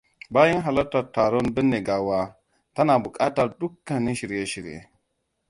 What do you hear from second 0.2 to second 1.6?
Bayan halartar taron